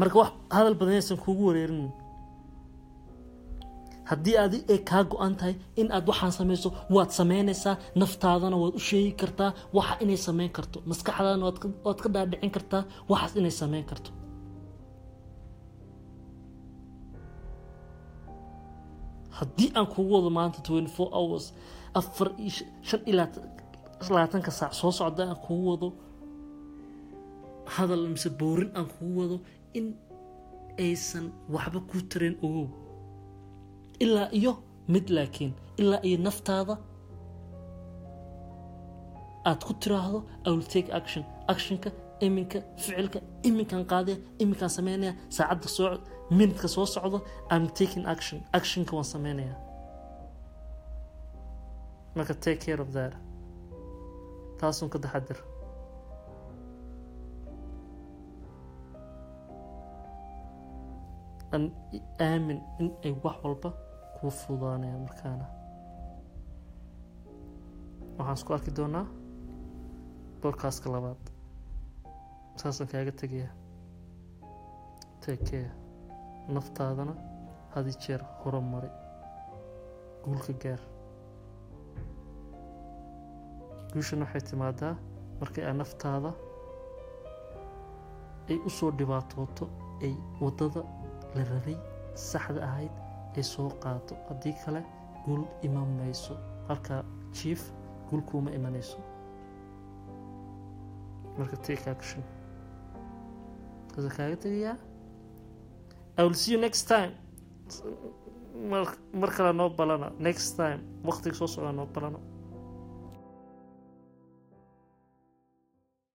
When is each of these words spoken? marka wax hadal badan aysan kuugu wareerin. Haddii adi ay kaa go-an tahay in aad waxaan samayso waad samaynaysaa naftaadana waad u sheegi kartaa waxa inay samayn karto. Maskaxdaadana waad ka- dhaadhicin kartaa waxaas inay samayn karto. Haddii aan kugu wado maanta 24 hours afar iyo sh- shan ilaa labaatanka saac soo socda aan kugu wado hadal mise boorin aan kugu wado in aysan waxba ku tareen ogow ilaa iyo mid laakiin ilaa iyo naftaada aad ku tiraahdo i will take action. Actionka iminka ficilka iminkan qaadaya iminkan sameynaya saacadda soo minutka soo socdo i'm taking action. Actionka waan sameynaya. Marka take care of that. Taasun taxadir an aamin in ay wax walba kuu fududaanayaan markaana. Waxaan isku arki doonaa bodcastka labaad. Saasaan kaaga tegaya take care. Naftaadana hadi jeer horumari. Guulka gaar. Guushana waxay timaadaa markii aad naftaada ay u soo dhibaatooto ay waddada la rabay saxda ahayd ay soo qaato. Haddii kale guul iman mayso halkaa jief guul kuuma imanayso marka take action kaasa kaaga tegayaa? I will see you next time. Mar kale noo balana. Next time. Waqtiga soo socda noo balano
marka 0.00 0.16
wax 0.22 0.30
hadal 0.56 0.74
badan 0.80 0.94
aysan 1.00 1.18
kuugu 1.24 1.42
wareerin. 1.48 1.84
Haddii 4.10 4.36
adi 4.44 4.58
ay 4.72 4.80
kaa 4.88 5.02
go-an 5.10 5.34
tahay 5.38 5.54
in 5.80 5.88
aad 5.96 6.04
waxaan 6.10 6.32
samayso 6.38 6.68
waad 6.94 7.10
samaynaysaa 7.18 7.74
naftaadana 8.00 8.56
waad 8.62 8.74
u 8.78 8.82
sheegi 8.88 9.12
kartaa 9.20 9.50
waxa 9.76 9.94
inay 10.04 10.18
samayn 10.26 10.50
karto. 10.56 10.78
Maskaxdaadana 10.90 11.44
waad 11.86 11.98
ka- 12.02 12.12
dhaadhicin 12.14 12.50
kartaa 12.56 12.82
waxaas 13.10 13.32
inay 13.40 13.54
samayn 13.60 13.84
karto. 13.90 14.10
Haddii 19.38 19.70
aan 19.78 19.86
kugu 19.94 20.12
wado 20.14 20.30
maanta 20.36 20.58
24 20.62 21.10
hours 21.18 21.44
afar 21.98 22.28
iyo 22.38 22.50
sh- 22.56 22.68
shan 22.88 23.00
ilaa 23.10 23.28
labaatanka 24.08 24.50
saac 24.58 24.72
soo 24.80 24.92
socda 24.98 25.22
aan 25.30 25.38
kugu 25.46 25.64
wado 25.70 25.88
hadal 27.74 28.04
mise 28.14 28.30
boorin 28.40 28.70
aan 28.78 28.86
kugu 28.94 29.12
wado 29.20 29.36
in 29.78 29.86
aysan 30.84 31.26
waxba 31.54 31.80
ku 31.90 31.96
tareen 32.10 32.36
ogow 32.46 32.66
ilaa 34.04 34.28
iyo 34.38 34.52
mid 34.92 35.06
laakiin 35.16 35.52
ilaa 35.80 36.00
iyo 36.08 36.18
naftaada 36.26 36.74
aad 39.48 39.60
ku 39.66 39.72
tiraahdo 39.82 40.18
i 40.46 40.50
will 40.50 40.66
take 40.74 40.88
action. 41.00 41.24
Actionka 41.52 41.90
iminka 42.26 42.58
ficilka 42.76 43.18
iminkan 43.48 43.82
qaadaya 43.90 44.16
iminkan 44.42 44.70
sameynaya 44.76 45.12
saacadda 45.36 45.68
soo 45.76 45.88
minutka 46.38 46.68
soo 46.74 46.86
socdo 46.94 47.18
i'm 47.54 47.66
taking 47.78 48.04
action. 48.14 48.38
Actionka 48.58 48.92
waan 48.96 49.04
sameynaya. 49.14 49.54
Marka 52.16 52.34
take 52.44 52.60
care 52.66 52.80
of 52.84 52.90
that. 52.96 53.12
Taasun 54.58 54.88
taxadir 54.90 55.38
an 61.54 61.64
aamin 62.28 62.58
in 62.80 62.88
ay 63.06 63.12
wax 63.24 63.36
walba 63.44 63.70
kuu 64.16 64.30
fududaanayaan 64.40 65.02
markaana. 65.06 65.46
Waxaan 68.18 68.36
isku 68.38 68.50
arki 68.56 68.70
doonaa 68.78 69.06
bodcastka 70.42 70.88
labaad. 70.94 71.22
Saasaan 72.60 72.88
kaaga 72.92 73.12
tegaya 73.20 73.48
take 75.22 75.44
care. 75.50 75.70
Naftaadana 76.54 77.14
hadi 77.74 77.92
jeer 78.02 78.20
horumari. 78.40 78.90
Guulka 80.24 80.52
gaar. 80.62 80.80
Guushana 83.92 84.24
waxay 84.24 84.42
timaadaa 84.50 84.94
markii 85.40 85.64
aad 85.68 85.76
naftaada 85.82 86.30
ay 88.50 88.58
u 88.68 88.70
soo 88.78 88.90
dhibaatooto 88.98 89.64
ay 90.06 90.12
waddada 90.42 90.80
la 91.34 91.42
rabay 91.44 91.76
saxda 92.14 92.60
ahayd 92.68 92.92
ay 93.36 93.42
soo 93.42 93.70
qaato. 93.82 94.14
Haddii 94.28 94.54
kale 94.64 94.80
guul 95.24 95.42
iman 95.66 95.88
mayso 95.98 96.34
halkaa 96.68 97.02
jief 97.32 97.62
guul 98.10 98.22
kuuma 98.28 98.50
imanayso 98.50 98.98
marka 101.38 101.56
take 101.66 101.86
action 101.90 102.22
kaasa 103.94 104.08
kaaga 104.16 104.36
tegayaa? 104.36 104.76
I 106.18 106.22
will 106.22 106.34
see 106.34 106.52
you 106.52 106.60
next 106.60 106.84
time. 106.86 107.12
Mar 109.20 109.30
kale 109.36 109.52
noo 109.52 109.70
balana. 109.70 110.12
Next 110.18 110.54
time. 110.56 110.80
Waqtiga 111.04 111.34
soo 111.34 111.46
socda 111.46 111.72
noo 111.72 111.86
balano 111.86 112.20